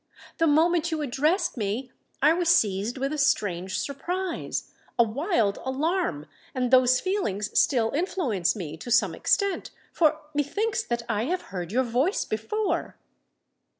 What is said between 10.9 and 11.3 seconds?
I